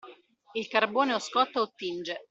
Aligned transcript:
Il 0.53 0.67
carbone 0.67 1.13
o 1.13 1.19
scotta 1.19 1.61
o 1.61 1.71
tinge. 1.75 2.17